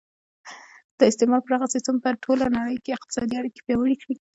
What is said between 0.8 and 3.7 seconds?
د استعمار پراخه سیسټم په ټوله نړۍ کې اقتصادي اړیکې